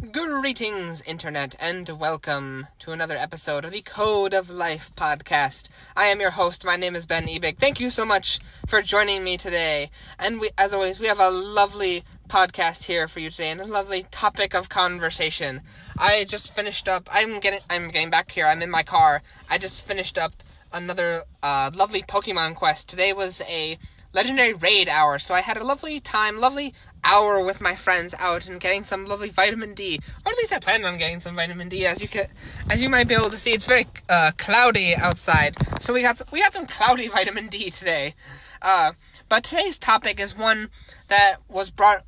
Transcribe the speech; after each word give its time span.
Greetings, 0.00 1.02
Internet, 1.02 1.56
and 1.60 1.86
welcome 1.90 2.66
to 2.78 2.92
another 2.92 3.18
episode 3.18 3.66
of 3.66 3.70
the 3.70 3.82
Code 3.82 4.32
of 4.32 4.48
Life 4.48 4.90
podcast. 4.96 5.68
I 5.94 6.06
am 6.06 6.20
your 6.20 6.30
host. 6.30 6.64
My 6.64 6.76
name 6.76 6.96
is 6.96 7.04
Ben 7.04 7.26
Ebig. 7.26 7.58
Thank 7.58 7.80
you 7.80 7.90
so 7.90 8.06
much 8.06 8.40
for 8.66 8.80
joining 8.80 9.22
me 9.22 9.36
today. 9.36 9.90
And 10.18 10.40
we, 10.40 10.50
as 10.56 10.72
always, 10.72 10.98
we 10.98 11.06
have 11.06 11.20
a 11.20 11.28
lovely 11.28 12.02
podcast 12.28 12.84
here 12.84 13.08
for 13.08 13.20
you 13.20 13.28
today 13.28 13.50
and 13.50 13.60
a 13.60 13.66
lovely 13.66 14.06
topic 14.10 14.54
of 14.54 14.70
conversation. 14.70 15.60
I 15.98 16.24
just 16.24 16.56
finished 16.56 16.88
up. 16.88 17.06
I'm 17.12 17.38
getting. 17.38 17.60
I'm 17.68 17.90
getting 17.90 18.10
back 18.10 18.30
here. 18.30 18.46
I'm 18.46 18.62
in 18.62 18.70
my 18.70 18.82
car. 18.82 19.20
I 19.50 19.58
just 19.58 19.86
finished 19.86 20.16
up 20.16 20.32
another 20.72 21.24
uh, 21.42 21.70
lovely 21.74 22.02
Pokemon 22.02 22.54
quest. 22.54 22.88
Today 22.88 23.12
was 23.12 23.42
a 23.46 23.78
legendary 24.12 24.52
raid 24.54 24.88
hour, 24.88 25.18
so 25.18 25.34
I 25.34 25.40
had 25.40 25.56
a 25.56 25.64
lovely 25.64 26.00
time, 26.00 26.36
lovely 26.36 26.74
hour 27.04 27.44
with 27.44 27.60
my 27.60 27.74
friends 27.74 28.14
out 28.18 28.48
and 28.48 28.60
getting 28.60 28.82
some 28.82 29.06
lovely 29.06 29.28
vitamin 29.28 29.74
D, 29.74 30.00
or 30.24 30.32
at 30.32 30.38
least 30.38 30.52
I 30.52 30.58
planned 30.58 30.84
on 30.84 30.98
getting 30.98 31.20
some 31.20 31.36
vitamin 31.36 31.68
D. 31.68 31.86
As 31.86 32.02
you 32.02 32.08
can, 32.08 32.26
as 32.70 32.82
you 32.82 32.88
might 32.88 33.08
be 33.08 33.14
able 33.14 33.30
to 33.30 33.36
see, 33.36 33.52
it's 33.52 33.66
very 33.66 33.86
uh, 34.08 34.32
cloudy 34.36 34.94
outside, 34.94 35.56
so 35.80 35.92
we 35.92 36.02
got 36.02 36.18
some, 36.18 36.26
we 36.32 36.40
had 36.40 36.52
some 36.52 36.66
cloudy 36.66 37.08
vitamin 37.16 37.48
D 37.48 37.70
today. 37.70 38.14
Uh, 38.62 38.92
but 39.28 39.44
today's 39.44 39.78
topic 39.78 40.20
is 40.20 40.36
one 40.36 40.70
that 41.08 41.36
was 41.48 41.70
brought 41.70 42.04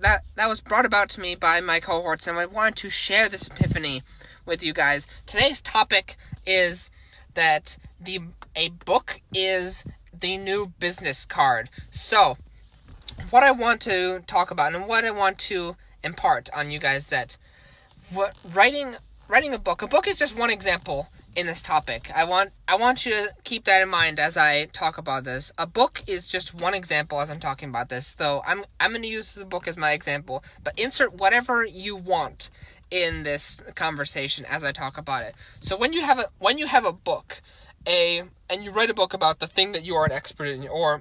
that 0.00 0.22
that 0.36 0.48
was 0.48 0.60
brought 0.60 0.84
about 0.84 1.08
to 1.10 1.20
me 1.20 1.34
by 1.34 1.60
my 1.60 1.80
cohorts, 1.80 2.26
and 2.26 2.38
I 2.38 2.46
wanted 2.46 2.76
to 2.76 2.90
share 2.90 3.28
this 3.28 3.46
epiphany 3.46 4.02
with 4.46 4.62
you 4.62 4.72
guys. 4.72 5.06
Today's 5.26 5.62
topic 5.62 6.16
is 6.46 6.90
that 7.34 7.78
the 8.00 8.20
a 8.56 8.68
book 8.68 9.20
is 9.32 9.84
the 10.20 10.36
new 10.36 10.72
business 10.78 11.26
card. 11.26 11.70
So 11.90 12.36
what 13.30 13.42
I 13.42 13.52
want 13.52 13.80
to 13.82 14.20
talk 14.26 14.50
about 14.50 14.74
and 14.74 14.86
what 14.86 15.04
I 15.04 15.10
want 15.10 15.38
to 15.40 15.76
impart 16.02 16.48
on 16.54 16.70
you 16.70 16.78
guys 16.78 17.10
that 17.10 17.36
what 18.12 18.34
writing 18.52 18.96
writing 19.28 19.54
a 19.54 19.58
book 19.58 19.82
a 19.82 19.86
book 19.86 20.06
is 20.06 20.18
just 20.18 20.38
one 20.38 20.50
example 20.50 21.08
in 21.36 21.46
this 21.46 21.62
topic. 21.62 22.10
I 22.14 22.24
want 22.24 22.52
I 22.68 22.76
want 22.76 23.06
you 23.06 23.12
to 23.12 23.34
keep 23.44 23.64
that 23.64 23.82
in 23.82 23.88
mind 23.88 24.18
as 24.18 24.36
I 24.36 24.66
talk 24.66 24.98
about 24.98 25.24
this. 25.24 25.52
A 25.58 25.66
book 25.66 26.02
is 26.06 26.26
just 26.26 26.60
one 26.60 26.74
example 26.74 27.20
as 27.20 27.30
I'm 27.30 27.40
talking 27.40 27.68
about 27.68 27.88
this. 27.88 28.06
So 28.06 28.42
I'm 28.46 28.64
I'm 28.80 28.90
going 28.90 29.02
to 29.02 29.08
use 29.08 29.34
the 29.34 29.44
book 29.44 29.66
as 29.66 29.76
my 29.76 29.92
example, 29.92 30.44
but 30.62 30.78
insert 30.78 31.14
whatever 31.14 31.64
you 31.64 31.96
want 31.96 32.50
in 32.90 33.24
this 33.24 33.62
conversation 33.74 34.44
as 34.48 34.62
I 34.62 34.72
talk 34.72 34.96
about 34.96 35.22
it. 35.22 35.34
So 35.60 35.76
when 35.76 35.92
you 35.92 36.02
have 36.02 36.18
a 36.18 36.26
when 36.38 36.58
you 36.58 36.66
have 36.66 36.84
a 36.84 36.92
book, 36.92 37.40
a 37.86 38.22
and 38.50 38.64
you 38.64 38.70
write 38.70 38.90
a 38.90 38.94
book 38.94 39.14
about 39.14 39.38
the 39.38 39.46
thing 39.46 39.72
that 39.72 39.84
you 39.84 39.94
are 39.94 40.04
an 40.04 40.12
expert 40.12 40.46
in 40.46 40.68
or 40.68 41.00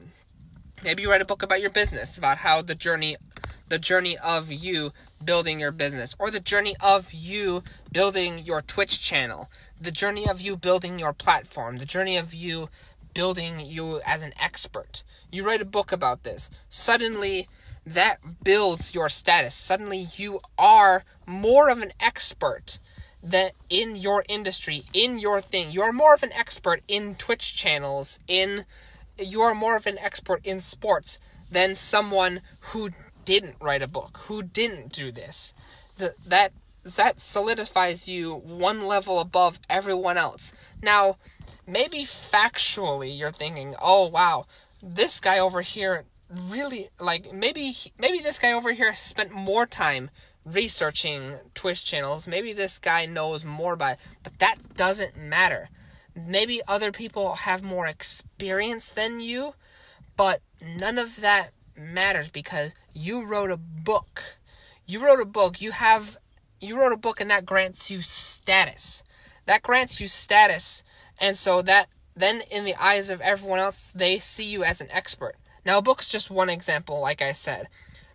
Maybe 0.84 1.03
you 1.03 1.09
write 1.09 1.22
a 1.22 1.25
book 1.25 1.44
about 1.44 1.62
your 1.62 1.70
business, 1.70 2.17
about 2.17 2.40
how 2.40 2.62
the 2.62 2.75
journey 2.75 3.16
the 3.70 3.80
journey 3.80 4.17
of 4.17 4.52
you 4.52 4.92
building 5.23 5.59
your 5.59 5.72
business 5.72 6.14
or 6.20 6.30
the 6.30 6.42
journey 6.42 6.75
of 6.81 7.14
you 7.14 7.64
building 7.92 8.38
your 8.38 8.62
Twitch 8.62 9.02
channel, 9.02 9.50
the 9.80 9.92
journey 9.92 10.28
of 10.28 10.42
you 10.42 10.58
building 10.58 11.00
your 11.00 11.14
platform, 11.14 11.78
the 11.78 11.86
journey 11.86 12.17
of 12.17 12.34
you 12.34 12.70
building 13.14 13.62
you 13.62 14.02
as 14.06 14.22
an 14.22 14.34
expert. 14.38 15.03
You 15.31 15.45
write 15.45 15.62
a 15.62 15.66
book 15.66 15.94
about 15.94 16.23
this. 16.23 16.52
Suddenly 16.68 17.47
that 17.86 18.44
builds 18.44 18.94
your 18.94 19.08
status. 19.08 19.56
Suddenly 19.56 20.08
you 20.18 20.42
are 20.58 21.06
more 21.25 21.70
of 21.70 21.80
an 21.80 21.94
expert 22.00 22.80
that 23.24 23.54
in 23.70 23.96
your 23.96 24.24
industry, 24.28 24.84
in 24.94 25.18
your 25.18 25.40
thing. 25.40 25.72
You 25.72 25.82
are 25.82 25.94
more 25.94 26.14
of 26.14 26.24
an 26.24 26.34
expert 26.34 26.82
in 26.88 27.16
Twitch 27.16 27.56
channels, 27.56 28.20
in 28.28 28.66
you 29.18 29.42
are 29.42 29.56
more 29.56 29.76
of 29.76 29.88
an 29.88 29.98
expert 30.00 30.46
in 30.46 30.60
sports 30.60 31.20
than 31.50 31.76
someone 31.76 32.42
who 32.62 32.90
didn't 33.24 33.56
write 33.62 33.82
a 33.82 33.88
book, 33.88 34.18
who 34.26 34.44
didn't 34.44 34.92
do 34.92 35.12
this. 35.12 35.56
The, 35.98 36.16
that 36.26 36.52
that 36.84 37.22
solidifies 37.22 38.10
you 38.10 38.34
one 38.34 38.84
level 38.84 39.20
above 39.20 39.60
everyone 39.70 40.18
else. 40.18 40.52
Now, 40.82 41.16
maybe 41.66 42.04
factually 42.04 43.18
you're 43.18 43.32
thinking, 43.32 43.76
"Oh 43.81 44.08
wow, 44.08 44.47
this 44.81 45.22
guy 45.22 45.40
over 45.40 45.62
here 45.62 46.03
really 46.30 46.90
like 47.00 47.31
maybe 47.31 47.76
maybe 47.97 48.20
this 48.20 48.40
guy 48.40 48.52
over 48.52 48.72
here 48.72 48.94
spent 48.94 49.31
more 49.31 49.66
time 49.66 50.09
researching 50.46 51.38
Twitch 51.54 51.86
channels. 51.86 52.28
Maybe 52.28 52.54
this 52.54 52.80
guy 52.80 53.06
knows 53.06 53.44
more 53.46 53.74
about 53.74 53.94
it, 53.94 54.00
but 54.24 54.40
that 54.40 54.76
doesn't 54.76 55.18
matter 55.18 55.70
maybe 56.16 56.62
other 56.68 56.92
people 56.92 57.36
have 57.36 57.64
more 57.64 57.88
experience 57.88 58.90
than 58.90 59.20
you, 59.20 59.53
but 60.16 60.42
none 60.62 60.98
of 60.98 61.22
that 61.22 61.52
matters 61.76 62.30
because 62.30 62.76
you 62.94 63.26
wrote 63.26 63.52
a 63.52 63.58
book. 63.58 64.38
You 64.86 65.03
wrote 65.03 65.20
a 65.20 65.26
book. 65.26 65.62
You 65.62 65.72
have 65.72 66.18
you 66.59 66.80
wrote 66.80 66.94
a 66.94 66.98
book 66.98 67.20
and 67.20 67.30
that 67.30 67.46
grants 67.46 67.92
you 67.92 68.02
status. 68.02 69.03
That 69.46 69.64
grants 69.64 70.00
you 70.00 70.08
status 70.08 70.84
and 71.20 71.36
so 71.36 71.62
that 71.64 71.88
then 72.16 72.42
in 72.52 72.64
the 72.64 72.76
eyes 72.76 73.09
of 73.09 73.22
everyone 73.22 73.59
else 73.59 73.92
they 73.94 74.20
see 74.20 74.46
you 74.46 74.64
as 74.64 74.82
an 74.82 74.88
expert. 74.92 75.36
Now 75.66 75.80
a 75.80 75.82
book's 75.82 76.06
just 76.06 76.30
one 76.30 76.50
example 76.50 77.00
like 77.02 77.22
I 77.22 77.32
said. 77.32 77.68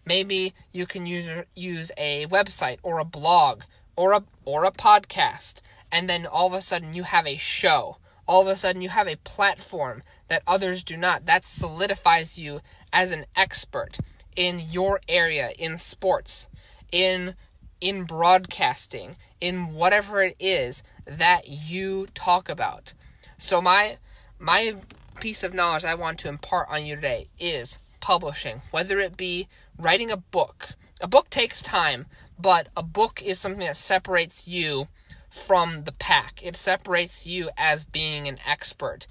Maybe 0.08 0.54
you 0.72 0.86
can 0.86 1.04
use 1.04 1.30
use 1.54 1.92
a 1.98 2.26
website 2.28 2.78
or 2.82 2.98
a 2.98 3.04
blog 3.04 3.62
or 3.94 4.12
a 4.12 4.24
or 4.46 4.64
a 4.64 4.72
podcast 4.72 5.60
and 5.92 6.08
then 6.08 6.24
all 6.26 6.46
of 6.46 6.52
a 6.54 6.62
sudden 6.62 6.94
you 6.94 7.02
have 7.02 7.26
a 7.26 7.36
show. 7.36 7.98
All 8.26 8.40
of 8.40 8.48
a 8.48 8.56
sudden 8.56 8.80
you 8.80 8.88
have 8.88 9.06
a 9.06 9.16
platform 9.16 10.02
that 10.28 10.42
others 10.46 10.82
do 10.82 10.96
not. 10.96 11.26
That 11.26 11.44
solidifies 11.44 12.38
you 12.38 12.60
as 12.90 13.12
an 13.12 13.26
expert 13.36 13.98
in 14.34 14.60
your 14.60 15.00
area 15.08 15.50
in 15.58 15.76
sports, 15.78 16.48
in 16.90 17.34
in 17.80 18.04
broadcasting, 18.04 19.16
in 19.40 19.74
whatever 19.74 20.22
it 20.22 20.36
is 20.40 20.82
that 21.04 21.48
you 21.48 22.06
talk 22.14 22.48
about. 22.48 22.94
So 23.36 23.60
my 23.60 23.98
my 24.38 24.76
piece 25.20 25.42
of 25.42 25.54
knowledge 25.54 25.84
I 25.84 25.94
want 25.94 26.18
to 26.20 26.28
impart 26.28 26.68
on 26.70 26.86
you 26.86 26.94
today 26.94 27.26
is 27.38 27.78
publishing, 28.00 28.62
whether 28.70 28.98
it 29.00 29.16
be 29.16 29.48
writing 29.78 30.10
a 30.10 30.16
book. 30.16 30.70
A 31.00 31.08
book 31.08 31.30
takes 31.30 31.62
time, 31.62 32.06
but 32.38 32.68
a 32.76 32.82
book 32.82 33.22
is 33.22 33.38
something 33.38 33.66
that 33.66 33.76
separates 33.76 34.48
you 34.48 34.88
from 35.30 35.84
the 35.84 35.92
pack. 35.92 36.40
It 36.42 36.56
separates 36.56 37.26
you 37.26 37.50
as 37.56 37.84
being 37.84 38.26
an 38.28 38.38
expert 38.46 39.06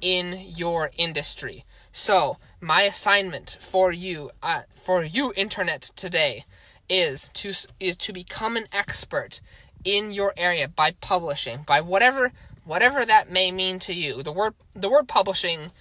in 0.00 0.40
your 0.46 0.90
industry. 0.96 1.64
So, 1.92 2.36
my 2.60 2.82
assignment 2.82 3.58
for 3.60 3.92
you, 3.92 4.30
uh, 4.42 4.62
for 4.74 5.02
you, 5.02 5.32
internet 5.36 5.82
today, 5.96 6.44
is 6.88 7.30
to 7.34 7.52
is 7.80 7.96
to 7.96 8.12
become 8.12 8.56
an 8.56 8.68
expert 8.72 9.40
in 9.84 10.12
your 10.12 10.32
area 10.36 10.68
by 10.68 10.92
publishing, 10.92 11.62
by 11.66 11.80
whatever 11.80 12.32
whatever 12.64 13.04
that 13.04 13.30
may 13.30 13.50
mean 13.50 13.78
to 13.80 13.94
you. 13.94 14.22
The 14.22 14.32
word 14.32 14.54
the 14.74 14.90
word 14.90 15.08
publishing 15.08 15.72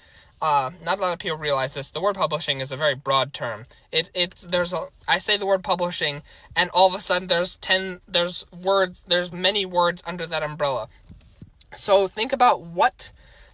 uh, 0.42 0.72
not 0.84 1.00
a 1.00 1.02
lot 1.02 1.14
of 1.14 1.20
people 1.20 1.38
realize 1.38 1.74
this. 1.74 1.90
The 1.90 2.02
word 2.02 2.16
publishing 2.16 2.62
is 2.62 2.72
a 2.72 2.78
very 2.78 2.96
broad 2.96 3.34
term. 3.34 3.66
It 3.92 4.12
it's 4.14 4.44
there's 4.44 4.74
a 4.74 4.88
I 5.08 5.18
say 5.18 5.38
the 5.38 5.46
word 5.46 5.64
publishing, 5.64 6.22
and 6.56 6.70
all 6.72 6.88
of 6.88 6.94
a 6.94 7.02
sudden 7.02 7.28
there's 7.28 7.58
ten 7.58 8.02
there's 8.08 8.46
words 8.52 9.02
there's 9.08 9.32
many 9.32 9.66
words 9.66 10.04
under 10.06 10.28
that 10.28 10.44
umbrella. 10.44 10.90
So 11.76 12.08
think 12.08 12.32
about 12.32 12.62
what 12.62 13.12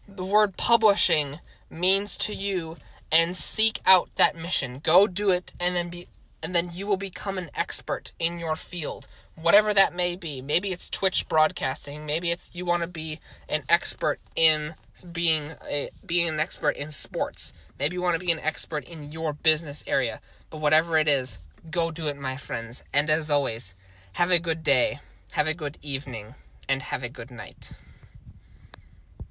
the 0.07 0.25
word 0.25 0.57
publishing 0.57 1.39
means 1.69 2.17
to 2.17 2.33
you, 2.33 2.75
and 3.11 3.35
seek 3.38 3.79
out 3.85 4.09
that 4.15 4.35
mission. 4.35 4.79
Go 4.83 5.07
do 5.07 5.29
it, 5.29 5.53
and 5.59 5.75
then 5.75 5.89
be 5.89 6.07
and 6.43 6.53
then 6.53 6.69
you 6.71 6.85
will 6.85 6.97
become 6.97 7.39
an 7.39 7.49
expert 7.55 8.11
in 8.19 8.37
your 8.37 8.55
field 8.55 9.07
whatever 9.35 9.73
that 9.73 9.95
may 9.95 10.15
be. 10.15 10.41
Maybe 10.41 10.71
it's 10.71 10.89
twitch 10.89 11.27
broadcasting. 11.27 12.05
Maybe 12.05 12.31
it's 12.31 12.55
you 12.55 12.65
want 12.65 12.81
to 12.81 12.87
be 12.87 13.19
an 13.49 13.63
expert 13.67 14.19
in 14.35 14.75
being 15.11 15.53
a 15.69 15.89
being 16.05 16.27
an 16.27 16.39
expert 16.39 16.75
in 16.75 16.91
sports. 16.91 17.53
Maybe 17.79 17.95
you 17.95 18.01
want 18.01 18.19
to 18.19 18.25
be 18.25 18.31
an 18.31 18.39
expert 18.39 18.85
in 18.85 19.11
your 19.11 19.33
business 19.33 19.83
area. 19.87 20.21
But 20.49 20.61
whatever 20.61 20.97
it 20.97 21.07
is 21.07 21.39
go 21.71 21.91
do 21.91 22.07
it 22.07 22.17
my 22.17 22.37
friends. 22.37 22.83
And 22.93 23.09
as 23.09 23.31
always 23.31 23.75
have 24.13 24.29
a 24.29 24.39
good 24.39 24.63
day 24.63 25.00
have 25.31 25.47
a 25.47 25.53
good 25.53 25.79
evening 25.81 26.35
and 26.69 26.83
have 26.83 27.03
a 27.03 27.09
good 27.09 27.31
night 27.31 27.73